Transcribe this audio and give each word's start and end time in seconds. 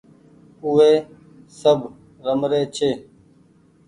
او 0.61 0.69
وي 0.77 0.93
سب 1.59 1.79
رمري 2.25 2.61
ڇي 2.75 2.91